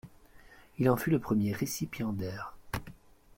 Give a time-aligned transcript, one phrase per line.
[0.79, 2.55] Il en fut le premier récipiendaire.